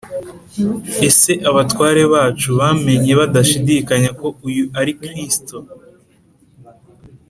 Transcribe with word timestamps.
ese 1.07 1.31
abatware 1.49 2.01
bacu 2.13 2.49
bamenye 2.59 3.11
badashidikanya 3.19 4.09
ko 4.19 4.27
uyu 4.47 4.63
ari 4.79 4.91
kristo? 5.03 5.55